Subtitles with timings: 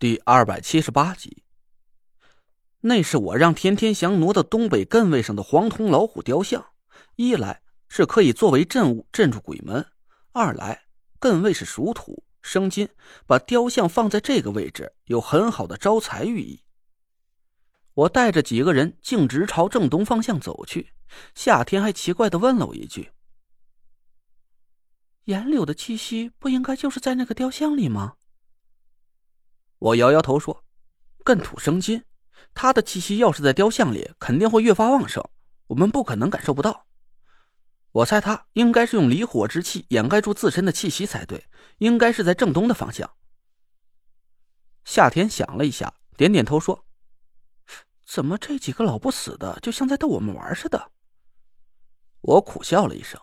[0.00, 1.42] 第二百七十八集，
[2.80, 6.64] 那是我让田天祥挪到东北艮位上的黄铜老虎雕像。
[7.16, 9.86] 一来是可以作为镇物镇住鬼门，
[10.32, 10.84] 二来
[11.20, 12.88] 艮位是属土生金，
[13.26, 16.62] 把雕像放在这个位置有很好的招财寓意。
[17.92, 20.94] 我带着几个人径直朝正东方向走去，
[21.34, 23.10] 夏天还奇怪的问了我一句
[25.28, 28.14] ：“岩柳的气息不应该就是在那个雕像里吗？”
[29.80, 30.62] 我摇摇头说
[31.24, 32.04] ：“艮土生金，
[32.52, 35.24] 他的气息要是在雕像里，肯定会越发旺盛，
[35.68, 36.86] 我们不可能感受不到。
[37.92, 41.46] 我猜他应该是用离火之气掩盖住自身的气息才对，
[41.78, 43.10] 应该是在正东的方向。”
[44.84, 46.84] 夏天想了一下，点点头说
[48.06, 50.92] ：“怎么这几个老不死的，就像在逗我们玩似的？”
[52.20, 53.18] 我苦笑了一声，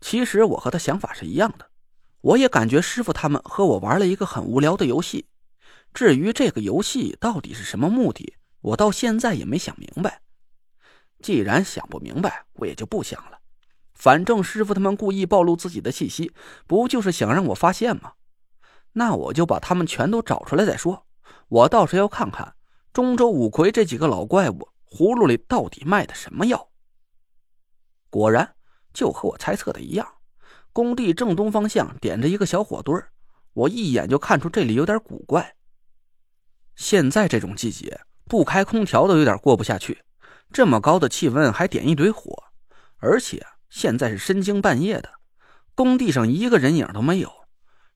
[0.00, 1.70] 其实我和他想法是一样的，
[2.22, 5.28] 我也感觉师傅他们和我玩了一个很无聊的游戏。
[5.96, 10.20] 至于这个游戏到底是什么目的，我到现在也没想明白。
[11.22, 13.38] 既然想不明白，我也就不想了。
[13.94, 16.34] 反正师傅他们故意暴露自己的气息，
[16.66, 18.12] 不就是想让我发现吗？
[18.92, 21.06] 那我就把他们全都找出来再说。
[21.48, 22.56] 我倒是要看看
[22.92, 26.68] 中州五魁这几个老怪物葫芦里到底卖的什么药。
[28.10, 28.54] 果然，
[28.92, 30.06] 就和我猜测的一样，
[30.74, 33.10] 工地正东方向点着一个小火堆儿
[33.54, 35.55] 我一眼就看出这里有点古怪。
[36.76, 40.04] 现在这种季节，不开空调都有点过不下去。
[40.52, 42.44] 这么高的气温还点一堆火，
[42.98, 45.14] 而且现在是深更半夜的，
[45.74, 47.32] 工地上一个人影都没有。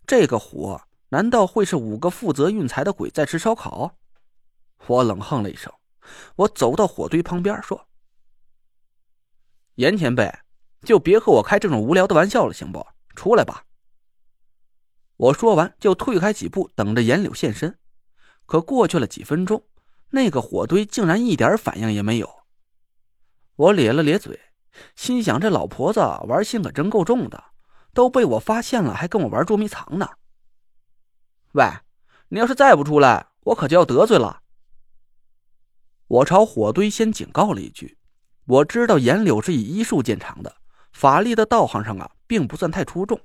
[0.07, 3.97] 这个火难道会是五个负责运材的鬼在吃烧烤？
[4.87, 5.73] 我冷哼了一声，
[6.37, 7.87] 我走到火堆旁边说
[9.77, 10.33] ：“严前辈，
[10.83, 12.87] 就别和我开这种无聊的玩笑了，行不？
[13.15, 13.67] 出来吧。”
[15.17, 17.79] 我说完就退开几步，等着严柳现身。
[18.51, 19.63] 可过去了几分钟，
[20.11, 22.29] 那个火堆竟然一点反应也没有。
[23.55, 24.41] 我咧了咧嘴，
[24.97, 27.45] 心想：这老婆子玩心可真够重的，
[27.95, 30.09] 都被我发现了，还跟我玩捉迷藏呢。
[31.53, 31.65] 喂，
[32.31, 34.41] 你要是再不出来，我可就要得罪了。
[36.09, 37.99] 我朝火堆先警告了一句：
[38.47, 40.57] 我知道严柳是以医术见长的，
[40.93, 43.21] 法力的道行上啊，并不算太出众。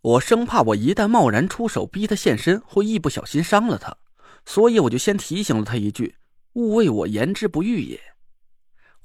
[0.00, 3.96] 我生怕我一旦贸然出手逼他现身，会一不小心伤了他。
[4.44, 6.16] 所以我就先提醒了他一句
[6.54, 8.00] ：“勿为我言之不预也。”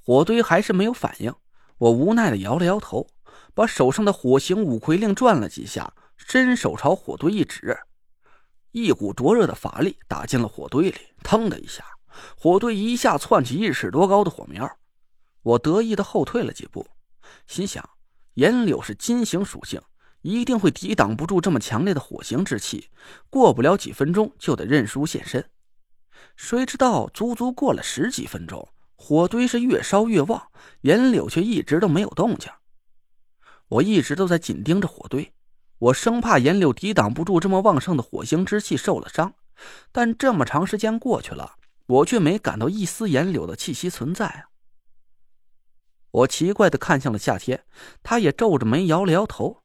[0.06, 1.34] 火堆还是没有反应，
[1.78, 3.08] 我无奈的摇了摇头，
[3.54, 7.78] 把手上的火形五魁令转了几下，伸手朝火堆一指，
[8.72, 11.86] 一股灼热的法力打进了火堆里，腾的一下，
[12.38, 14.70] 火堆一下窜起一尺多高的火苗。
[15.42, 16.88] 我得意的后退了几步，
[17.48, 17.90] 心想：
[18.36, 19.82] 岩柳是金型属性。
[20.24, 22.90] 一定会抵挡不住这么强烈的火星之气，
[23.30, 25.50] 过不了几分钟就得认输现身。
[26.36, 30.48] 谁知道足足过了十几分钟，火堆是越烧越旺，
[30.82, 32.50] 严柳却一直都没有动静。
[33.68, 35.34] 我一直都在紧盯着火堆，
[35.78, 39.34] 我生怕严柳抵挡不住这么旺盛的火星之气受了伤。
[39.92, 44.46] 但这么长时间过去了，我却没感到一丝严柳的气息存在！
[46.12, 47.66] 我奇怪的看向了夏天，
[48.02, 49.63] 他也皱着眉摇了摇头。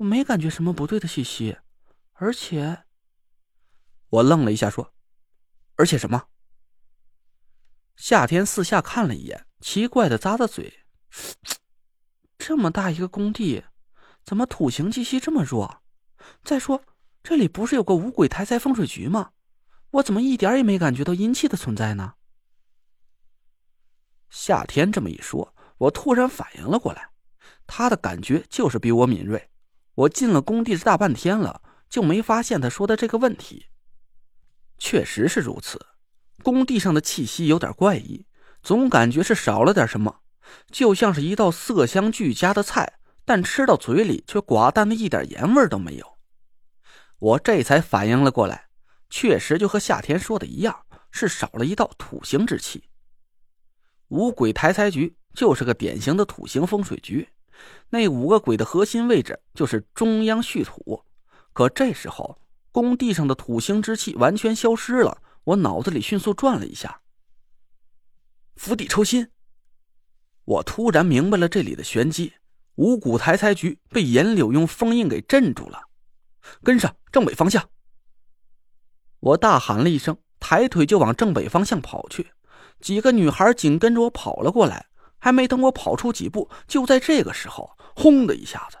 [0.00, 1.58] 我没感觉什么不对的气息，
[2.14, 2.84] 而且，
[4.08, 4.94] 我愣了一下，说
[5.76, 6.28] ：“而且什么？”
[7.96, 10.84] 夏天四下看了一眼，奇怪的咂咂嘴
[12.38, 13.62] ：“这么大一个工地，
[14.24, 15.82] 怎么土行气息这么弱？
[16.42, 16.82] 再说，
[17.22, 19.32] 这里不是有个五鬼台财风水局吗？
[19.90, 22.14] 我怎么一点也没感觉到阴气的存在呢？”
[24.30, 27.10] 夏天这么一说，我突然反应了过来，
[27.66, 29.49] 他的感觉就是比我敏锐。
[30.00, 33.66] 我进了工地大半天了，就没发现他说的这个问题。
[34.78, 35.84] 确实是如此，
[36.42, 38.24] 工地上的气息有点怪异，
[38.62, 40.20] 总感觉是少了点什么，
[40.70, 46.18] 就像是一道色香俱佳的菜，但吃到嘴里却寡淡的一点盐味都没有。
[47.18, 48.68] 我这才反应了过来，
[49.10, 52.84] 确实就和夏天说的一样，是少了一道土行之气。
[54.08, 57.28] 五鬼抬财局就是个典型的土行风水局。
[57.90, 61.04] 那五个鬼的核心位置就是中央蓄土，
[61.52, 62.38] 可这时候
[62.72, 65.22] 工地上的土星之气完全消失了。
[65.44, 67.00] 我脑子里迅速转了一下，
[68.56, 69.30] 釜底抽薪。
[70.44, 72.34] 我突然明白了这里的玄机：
[72.76, 75.82] 五谷台财局被严柳用封印给镇住了。
[76.62, 77.70] 跟上，正北方向！
[79.20, 82.32] 我大喊了一声，抬腿就往正北方向跑去。
[82.80, 84.86] 几个女孩紧跟着我跑了过来。
[85.20, 88.78] 还没等我跑出几步，就在这个时候，轰的一下子，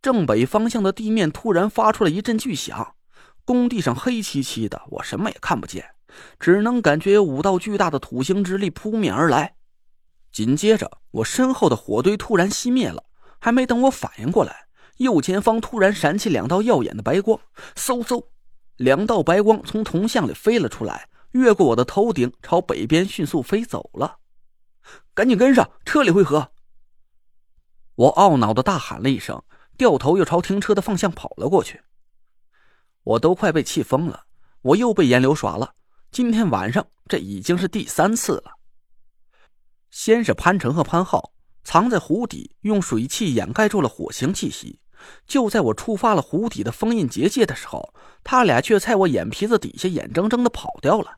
[0.00, 2.94] 正北方向的地面突然发出了一阵巨响，
[3.44, 5.84] 工地上黑漆漆的，我什么也看不见，
[6.38, 9.56] 只能感觉有五道巨大的土星之力扑面而来。
[10.30, 13.02] 紧接着，我身后的火堆突然熄灭了，
[13.40, 14.66] 还没等我反应过来，
[14.98, 17.40] 右前方突然闪起两道耀眼的白光，
[17.74, 18.26] 嗖嗖，
[18.76, 24.19] 两道白光从铜像里飞了出来，越过我的头顶，朝北边迅速飞走了。
[25.14, 26.52] 赶紧跟上，车里汇合！
[27.94, 29.42] 我懊恼的大喊了一声，
[29.76, 31.82] 掉头又朝停车的方向跑了过去。
[33.02, 34.24] 我都快被气疯了，
[34.62, 35.74] 我又被颜流耍了。
[36.10, 38.52] 今天晚上这已经是第三次了。
[39.90, 41.32] 先是潘成和潘浩
[41.64, 44.80] 藏在湖底，用水汽掩盖住了火星气息。
[45.26, 51.16] 就在我触发了湖底的封印结界的时候，他俩却在我眼皮子底下眼睁睁的跑掉了。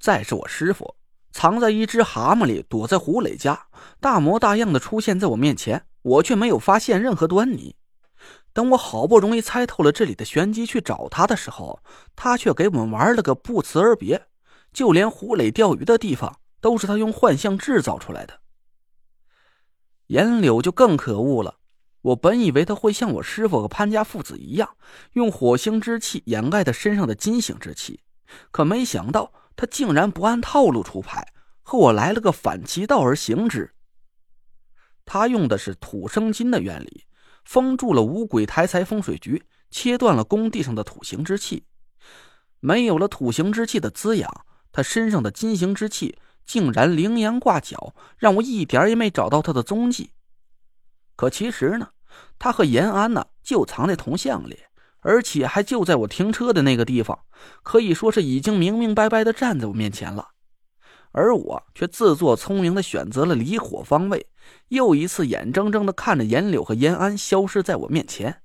[0.00, 0.95] 再是我师傅
[1.36, 3.66] 藏在一只蛤蟆里，躲在胡磊家，
[4.00, 7.76] 大模大样的出现在我面前，我却没有发现任何端倪。
[8.54, 11.80] 等我好不容易猜透了这里的玄机，去找他的时候，
[12.16, 14.28] 他却给我们玩了个不辞而别，
[14.72, 16.38] 就连胡磊钓鱼的地方。
[16.58, 18.40] 都是他用幻象制造出来的。
[20.06, 21.56] 严柳就更可恶了。
[22.00, 24.76] 我本以为他会像我师傅和潘家父子一样，
[25.12, 28.00] 用火星之气掩盖他身上的金星之气，
[28.50, 31.32] 可没想到他竟然不按套路出牌，
[31.62, 33.74] 和我来了个反其道而行之。
[35.04, 37.06] 他用的是土生金的原理，
[37.44, 41.64] 封住了五鬼台财风水局，切断了工地上的土行之气。
[42.60, 46.18] 没有了土行之气的滋养，他身上的金行之气。
[46.46, 50.12] 竟然羚羊挂角，让我一点也没找到他的踪迹。
[51.16, 51.88] 可其实呢，
[52.38, 54.56] 他和延安呢就藏在铜像里，
[55.06, 57.16] 而且还就在我停车的那个地方，
[57.62, 60.30] 可以说是已经明明白白的站在我面前了。
[61.12, 64.26] 而我却自作聪明的选择了离火方位，
[64.66, 68.42] 又一次眼睁睁的看着严柳和延安消失在我面前。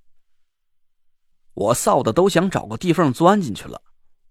[1.56, 3.82] 我臊的都想找个地缝钻进去了。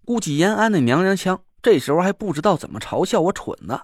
[0.05, 1.43] 估计延安那娘娘腔。
[1.61, 3.81] 这时候还不知道怎么嘲笑我蠢呢。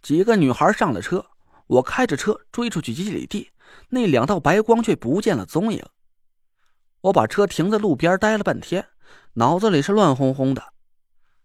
[0.00, 1.26] 几个女孩上了车，
[1.66, 3.50] 我开着车追出去几里地，
[3.88, 5.84] 那两道白光却不见了踪影。
[7.04, 8.86] 我把车停在路边待了半天，
[9.34, 10.62] 脑子里是乱哄哄的。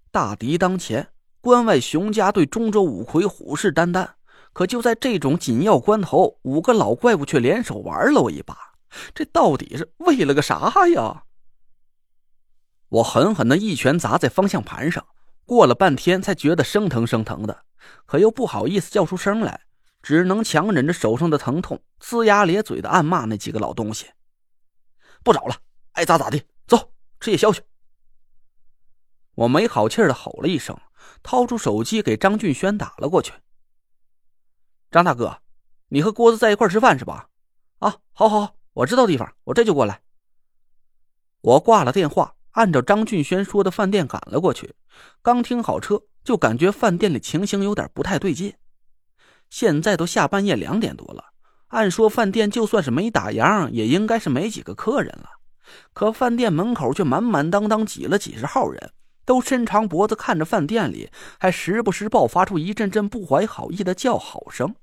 [0.10, 1.10] 大敌当前，
[1.42, 4.08] 关外熊家对中州五魁虎视眈眈。
[4.54, 8.56] 可就在这种紧要关头，五个老怪物却联手玩了我一把。
[9.14, 11.24] 这到底是为了个啥呀？
[12.88, 15.06] 我狠狠的一拳砸在方向盘上。
[15.46, 17.64] 过了半天，才觉得生疼生疼的，
[18.06, 19.60] 可又不好意思叫出声来，
[20.02, 24.06] 只能强忍着手上的疼痛，龇牙咧嘴的暗骂那几个老东西。
[25.24, 25.56] 不找了，
[25.92, 27.62] 爱咋咋地，走吃夜宵去。
[29.36, 30.80] 我没好气的吼了一声，
[31.24, 33.34] 掏出手机给张俊轩打了过去。
[34.92, 35.42] 张大哥，
[35.90, 37.30] 你和郭子在一块吃饭是吧？
[37.80, 40.02] 啊，好，好，我知道地方，我这就过来。
[41.42, 42.36] 我挂了电话。
[42.54, 44.74] 按照张俊轩说的饭店赶了过去，
[45.22, 48.54] 刚停好车，就感觉饭店里情形有点不太对劲。
[49.52, 51.24] 现在都下半夜两点多了，
[51.70, 55.30] 按说饭店就算是没打烊，也应该是没几个客人了。
[55.94, 58.92] 可饭店门口却满满当当挤了几十号人，
[59.24, 64.76] 都伸长脖子看着饭店里，还时不时爆发出一阵阵不怀好意的叫好声。